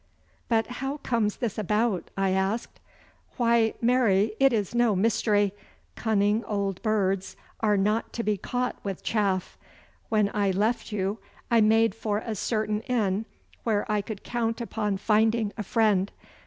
'But 0.49 0.65
how 0.81 0.97
comes 0.97 1.35
this 1.35 1.59
about?' 1.59 2.09
I 2.17 2.31
asked. 2.31 2.79
'Why, 3.37 3.75
marry, 3.81 4.33
it 4.39 4.51
is 4.51 4.73
no 4.73 4.95
mystery. 4.95 5.53
Cunning 5.95 6.43
old 6.45 6.81
birds 6.81 7.35
are 7.59 7.77
not 7.77 8.11
to 8.13 8.23
be 8.23 8.35
caught 8.35 8.77
with 8.83 9.03
chaff. 9.03 9.59
When 10.09 10.31
I 10.33 10.49
left 10.49 10.91
you 10.91 11.19
I 11.51 11.61
made 11.61 11.93
for 11.93 12.17
a 12.17 12.33
certain 12.33 12.81
inn 12.87 13.27
where 13.63 13.85
I 13.91 14.01
could 14.01 14.23
count 14.23 14.59
upon 14.59 14.97
finding 14.97 15.53
a 15.55 15.61
friend. 15.61 16.11